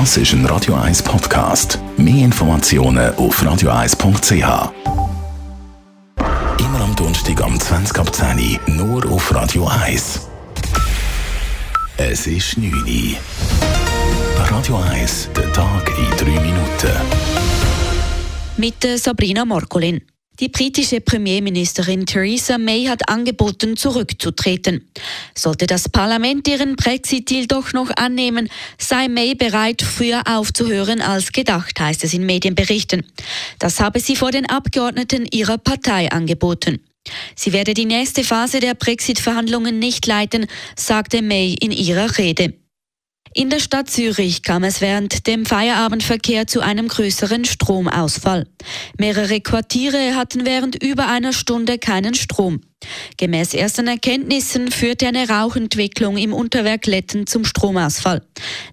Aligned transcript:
Das 0.00 0.16
ist 0.16 0.32
ein 0.32 0.44
Radio 0.46 0.74
1 0.74 1.04
Podcast. 1.04 1.78
Mehr 1.96 2.24
Informationen 2.24 3.14
auf 3.14 3.40
radio1.ch. 3.40 4.72
Immer 6.58 6.80
am 6.80 6.96
Donnerstag 6.96 7.40
am 7.40 7.60
20 7.60 7.98
ab 8.00 8.12
10 8.12 8.58
Uhr, 8.66 8.74
nur 8.74 9.12
auf 9.12 9.32
Radio 9.32 9.68
1. 9.68 10.28
Es 11.96 12.26
ist 12.26 12.58
9 12.58 12.72
Uhr. 12.72 13.16
Radio 14.50 14.78
1, 14.78 15.28
der 15.36 15.52
Tag 15.52 15.88
in 15.96 16.10
3 16.16 16.40
Minuten. 16.40 16.90
Mit 18.56 18.84
Sabrina 18.98 19.44
Markolin. 19.44 20.02
Die 20.40 20.48
britische 20.48 21.00
Premierministerin 21.00 22.06
Theresa 22.06 22.58
May 22.58 22.86
hat 22.86 23.08
angeboten, 23.08 23.76
zurückzutreten. 23.76 24.90
Sollte 25.32 25.68
das 25.68 25.88
Parlament 25.88 26.48
ihren 26.48 26.74
Brexit-Deal 26.74 27.46
doch 27.46 27.72
noch 27.72 27.90
annehmen, 27.94 28.48
sei 28.76 29.06
May 29.06 29.36
bereit, 29.36 29.82
früher 29.82 30.22
aufzuhören 30.26 31.00
als 31.00 31.30
gedacht, 31.30 31.78
heißt 31.78 32.02
es 32.02 32.14
in 32.14 32.26
Medienberichten. 32.26 33.06
Das 33.60 33.78
habe 33.78 34.00
sie 34.00 34.16
vor 34.16 34.32
den 34.32 34.46
Abgeordneten 34.46 35.24
ihrer 35.30 35.56
Partei 35.56 36.10
angeboten. 36.10 36.80
Sie 37.36 37.52
werde 37.52 37.74
die 37.74 37.84
nächste 37.84 38.24
Phase 38.24 38.58
der 38.58 38.74
Brexit-Verhandlungen 38.74 39.78
nicht 39.78 40.04
leiten, 40.06 40.46
sagte 40.74 41.22
May 41.22 41.54
in 41.60 41.70
ihrer 41.70 42.18
Rede. 42.18 42.54
In 43.36 43.50
der 43.50 43.58
Stadt 43.58 43.90
Zürich 43.90 44.44
kam 44.44 44.62
es 44.62 44.80
während 44.80 45.26
dem 45.26 45.44
Feierabendverkehr 45.44 46.46
zu 46.46 46.60
einem 46.60 46.86
größeren 46.86 47.44
Stromausfall. 47.44 48.46
Mehrere 48.96 49.40
Quartiere 49.40 50.14
hatten 50.14 50.46
während 50.46 50.80
über 50.80 51.08
einer 51.08 51.32
Stunde 51.32 51.78
keinen 51.78 52.14
Strom. 52.14 52.60
Gemäß 53.16 53.54
ersten 53.54 53.88
Erkenntnissen 53.88 54.70
führte 54.70 55.08
eine 55.08 55.28
Rauchentwicklung 55.28 56.16
im 56.16 56.32
Unterwerk 56.32 56.86
Letten 56.86 57.26
zum 57.26 57.44
Stromausfall. 57.44 58.22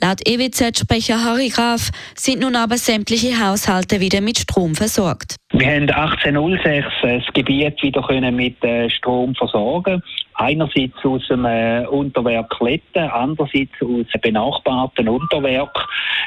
Laut 0.00 0.26
EWZ-Sprecher 0.26 1.22
Harry 1.22 1.50
Graf 1.50 1.90
sind 2.16 2.40
nun 2.40 2.56
aber 2.56 2.78
sämtliche 2.78 3.38
Haushalte 3.38 4.00
wieder 4.00 4.22
mit 4.22 4.38
Strom 4.38 4.74
versorgt. 4.74 5.36
Wir 5.58 5.68
haben 5.68 5.88
1806 5.88 6.86
das 7.00 7.22
Gebiet 7.32 7.82
wieder 7.82 8.30
mit 8.30 8.62
äh, 8.62 8.90
Strom 8.90 9.34
versorgen 9.34 10.02
Einerseits 10.38 11.02
aus 11.02 11.26
dem 11.28 11.46
äh, 11.46 11.86
Unterwerk 11.86 12.60
Letten, 12.60 13.08
andererseits 13.08 13.72
aus 13.80 14.04
einem 14.12 14.20
benachbarten 14.22 15.08
Unterwerk 15.08 15.74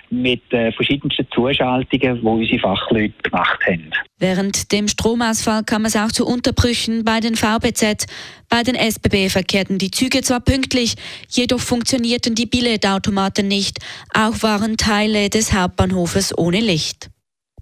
mit 0.09 0.41
äh, 0.51 0.71
verschiedensten 0.71 1.27
Zuschaltungen, 1.31 2.19
die 2.19 2.25
unsere 2.25 2.59
Fachleute 2.59 3.13
gemacht 3.21 3.59
haben. 3.67 3.91
Während 4.17 4.71
dem 4.71 4.87
Stromausfall 4.87 5.63
kam 5.63 5.85
es 5.85 5.95
auch 5.95 6.11
zu 6.11 6.25
Unterbrüchen 6.25 7.05
bei 7.05 7.19
den 7.19 7.35
VBZ. 7.35 8.07
Bei 8.49 8.63
den 8.63 8.73
SBB 8.73 9.29
verkehrten 9.29 9.77
die 9.77 9.91
Züge 9.91 10.23
zwar 10.23 10.39
pünktlich, 10.39 10.95
jedoch 11.29 11.59
funktionierten 11.59 12.33
die 12.33 12.47
Billetautomaten 12.47 13.47
nicht. 13.47 13.77
Auch 14.11 14.41
waren 14.41 14.75
Teile 14.75 15.29
des 15.29 15.53
Hauptbahnhofes 15.53 16.35
ohne 16.35 16.61
Licht. 16.61 17.11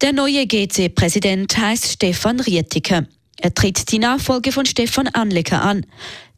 Der 0.01 0.13
neue 0.13 0.45
GC-Präsident 0.45 1.57
heißt 1.57 1.93
Stefan 1.93 2.39
Rietiker. 2.39 3.07
Er 3.39 3.53
tritt 3.53 3.91
die 3.91 3.97
Nachfolge 3.97 4.51
von 4.51 4.67
Stefan 4.67 5.07
Anlecker 5.07 5.63
an. 5.63 5.87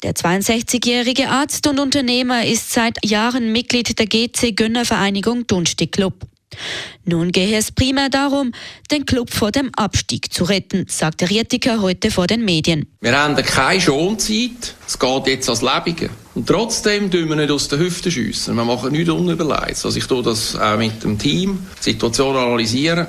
Der 0.01 0.13
62-jährige 0.13 1.27
Arzt 1.27 1.67
und 1.67 1.77
Unternehmer 1.77 2.45
ist 2.45 2.71
seit 2.71 3.05
Jahren 3.05 3.51
Mitglied 3.51 3.99
der 3.99 4.05
GC 4.05 4.55
Gönnervereinigung 4.55 5.45
Dunstig 5.45 5.91
Club. 5.91 6.25
Nun 7.03 7.33
gehe 7.33 7.57
es 7.57 7.73
primär 7.73 8.09
darum, 8.09 8.53
den 8.91 9.05
Club 9.05 9.29
vor 9.29 9.51
dem 9.51 9.71
Abstieg 9.75 10.33
zu 10.33 10.45
retten, 10.45 10.85
sagte 10.87 11.29
Rietiker 11.29 11.81
heute 11.81 12.11
vor 12.11 12.27
den 12.27 12.45
Medien. 12.45 12.87
Wir 13.01 13.17
haben 13.17 13.35
keine 13.35 13.81
Schonzeit, 13.81 14.73
es 14.87 14.97
geht 14.97 15.27
jetzt 15.27 15.49
als 15.49 15.61
Lebige. 15.61 16.09
Und 16.33 16.47
trotzdem 16.47 17.11
tun 17.11 17.27
wir 17.27 17.35
nicht 17.35 17.51
aus 17.51 17.67
der 17.67 17.79
Hüfte 17.79 18.09
schiessen. 18.09 18.55
Wir 18.55 18.63
machen 18.63 18.93
nichts 18.93 19.09
unüberlegt. 19.09 19.83
Also 19.83 19.95
ich 19.95 20.05
tue 20.05 20.23
das 20.23 20.55
auch 20.55 20.77
mit 20.77 21.03
dem 21.03 21.19
Team, 21.19 21.67
die 21.79 21.91
Situation 21.91 22.37
analysieren 22.37 23.07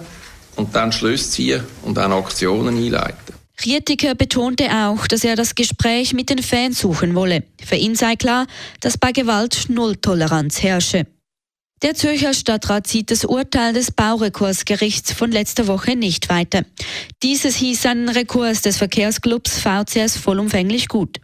und 0.57 0.75
dann 0.75 0.93
Schlüsse 0.93 1.31
ziehen 1.31 1.65
und 1.83 1.97
dann 1.97 2.13
Aktionen 2.13 2.77
einleiten. 2.77 3.35
Rietiker 3.65 4.15
betonte 4.15 4.71
auch, 4.71 5.07
dass 5.07 5.25
er 5.25 5.37
das 5.37 5.55
Gespräch 5.55 6.15
mit 6.15 6.31
den 6.31 6.43
Fans 6.43 6.81
suchen 6.81 7.15
wolle. 7.15 7.45
Für 7.63 7.77
ihn 7.77 7.95
sei 7.95 8.17
klar, 8.17 8.47
dass 8.81 8.97
bei 8.97 9.13
Gewalt 9.13 9.67
Nulltoleranz 9.69 10.63
herrsche. 10.63 11.07
Der 11.83 11.95
Zürcher 11.95 12.35
Stadtrat 12.35 12.87
zieht 12.87 13.11
das 13.11 13.25
Urteil 13.25 13.73
des 13.73 13.91
Baurekursgerichts 13.91 15.13
von 15.13 15.33
letzter 15.33 15.67
Woche 15.67 15.97
nicht 15.97 16.29
weiter. 16.29 16.65
Dieses 17.23 17.57
hieß 17.57 17.87
einen 17.87 18.11
Rekurs 18.11 18.61
des 18.61 18.77
Verkehrsclubs 18.77 19.59
VCS 19.61 20.19
vollumfänglich 20.19 20.89
gut. 20.89 21.19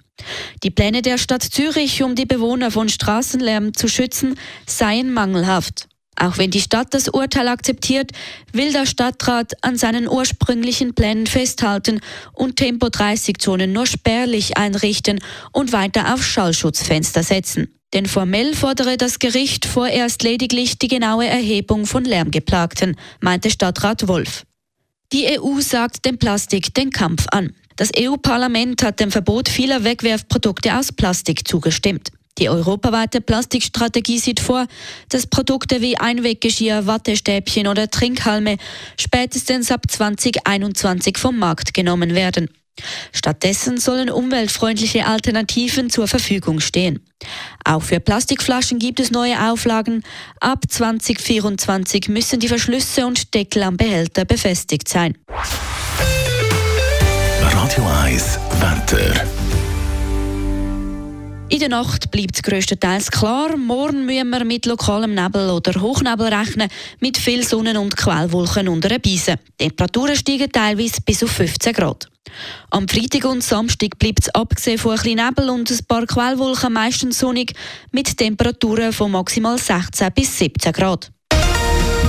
Die 0.62 0.70
Pläne 0.70 1.03
der 1.03 1.19
Stadt 1.19 1.42
Zürich, 1.42 2.03
um 2.03 2.15
die 2.15 2.25
Bewohner 2.25 2.70
von 2.70 2.88
Straßenlärm 2.88 3.75
zu 3.75 3.86
schützen, 3.86 4.38
seien 4.66 5.12
mangelhaft. 5.12 5.88
Auch 6.19 6.38
wenn 6.38 6.50
die 6.50 6.60
Stadt 6.60 6.94
das 6.94 7.09
Urteil 7.09 7.49
akzeptiert, 7.49 8.10
will 8.53 8.72
der 8.72 8.87
Stadtrat 8.87 9.53
an 9.62 9.77
seinen 9.77 10.09
ursprünglichen 10.09 10.94
Plänen 10.94 11.27
festhalten 11.27 12.00
und 12.32 12.56
Tempo-30-Zonen 12.56 13.72
nur 13.72 13.87
spärlich 13.87 14.56
einrichten 14.56 15.21
und 15.53 15.72
weiter 15.72 16.15
auf 16.15 16.25
Schallschutzfenster 16.25 17.22
setzen. 17.22 17.69
Denn 17.93 18.06
formell 18.06 18.54
fordere 18.54 18.97
das 18.97 19.19
Gericht 19.19 19.66
vorerst 19.66 20.22
lediglich 20.22 20.78
die 20.78 20.88
genaue 20.88 21.27
Erhebung 21.27 21.87
von 21.87 22.04
Lärmgeplagten, 22.04 22.97
meinte 23.21 23.50
Stadtrat 23.50 24.09
Wolf. 24.09 24.44
Die 25.12 25.38
EU 25.38 25.60
sagt 25.60 26.04
dem 26.04 26.19
Plastik 26.19 26.75
den 26.75 26.91
Kampf 26.91 27.27
an. 27.31 27.54
Das 27.77 27.91
EU-Parlament 27.97 28.83
hat 28.83 29.00
dem 29.00 29.10
Verbot 29.10 29.48
vieler 29.48 29.84
Wegwerfprodukte 29.84 30.77
aus 30.77 30.93
Plastik 30.93 31.47
zugestimmt. 31.47 32.10
Die 32.38 32.48
europaweite 32.48 33.20
Plastikstrategie 33.20 34.19
sieht 34.19 34.41
vor, 34.41 34.66
dass 35.08 35.26
Produkte 35.26 35.80
wie 35.80 35.97
Einweggeschirr, 35.97 36.86
Wattestäbchen 36.86 37.66
oder 37.66 37.91
Trinkhalme 37.91 38.56
spätestens 38.98 39.70
ab 39.70 39.82
2021 39.88 41.16
vom 41.16 41.38
Markt 41.38 41.72
genommen 41.72 42.14
werden. 42.14 42.48
Stattdessen 43.12 43.78
sollen 43.78 44.10
umweltfreundliche 44.10 45.06
Alternativen 45.06 45.88
zur 45.88 46.08
Verfügung 46.08 46.60
stehen. 46.60 47.00
Auch 47.64 47.82
für 47.82 48.00
Plastikflaschen 48.00 48.78
gibt 48.78 49.00
es 49.00 49.10
neue 49.10 49.50
Auflagen. 49.50 50.03
Ab 50.41 50.60
2024 50.68 52.08
müssen 52.08 52.38
die 52.38 52.48
Verschlüsse 52.48 53.06
und 53.06 53.32
Deckel 53.34 53.62
am 53.62 53.78
Behälter 53.78 54.26
befestigt 54.26 54.88
sein. 54.88 55.16
Radio 57.41 57.86
1 58.04 58.38
Wetter. 58.60 59.45
In 61.48 61.60
der 61.60 61.68
Nacht 61.68 62.10
bleibt 62.10 62.34
es 62.34 62.42
grösstenteils 62.42 63.08
klar. 63.12 63.56
Morgen 63.56 64.04
müssen 64.04 64.30
wir 64.30 64.44
mit 64.44 64.66
lokalem 64.66 65.14
Nebel 65.14 65.50
oder 65.50 65.80
Hochnebel 65.80 66.26
rechnen, 66.26 66.68
mit 66.98 67.18
viel 67.18 67.44
Sonnen- 67.44 67.76
und 67.76 67.96
Quellwolken 67.96 68.68
unter 68.68 68.88
den 68.88 69.00
Beisen. 69.00 69.36
Temperaturen 69.56 70.16
steigen 70.16 70.50
teilweise 70.50 71.00
bis 71.02 71.22
auf 71.22 71.30
15 71.30 71.72
Grad. 71.72 72.08
Am 72.70 72.88
Freitag 72.88 73.26
und 73.26 73.44
Samstag 73.44 73.96
bleibt 73.96 74.22
es 74.22 74.34
abgesehen 74.34 74.78
von 74.78 74.92
ein 74.92 74.96
bisschen 74.96 75.24
Nebel 75.24 75.50
und 75.50 75.70
ein 75.70 75.78
paar 75.86 76.04
Quellwolken 76.04 76.72
meistens 76.72 77.20
sonnig, 77.20 77.52
mit 77.92 78.16
Temperaturen 78.16 78.92
von 78.92 79.12
maximal 79.12 79.56
16 79.56 80.08
bis 80.12 80.36
17 80.38 80.72
Grad. 80.72 81.12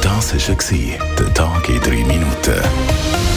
Das 0.01 0.33
war 0.33 1.15
der 1.15 1.33
Tag 1.35 1.69
in 1.69 1.79
drei 1.81 2.03
Minuten. 2.03 3.36